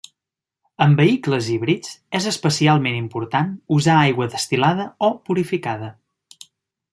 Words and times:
En 0.85 0.93
vehicles 1.01 1.49
híbrids 1.55 1.91
és 2.19 2.27
especialment 2.31 2.97
important 3.01 3.51
usar 3.77 3.99
aigua 4.07 4.29
destil·lada 4.37 4.89
o 5.09 5.11
purificada. 5.29 5.93